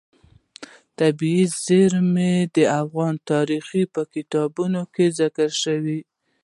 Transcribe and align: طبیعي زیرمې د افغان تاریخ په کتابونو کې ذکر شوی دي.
طبیعي 0.99 1.45
زیرمې 1.63 2.33
د 2.55 2.57
افغان 2.81 3.13
تاریخ 3.31 3.65
په 3.93 4.01
کتابونو 4.13 4.81
کې 4.93 5.05
ذکر 5.19 5.49
شوی 5.63 5.79
دي. 5.85 5.99